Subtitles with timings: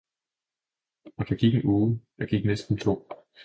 [1.17, 3.09] Og der gik en uge, der gik næsten to.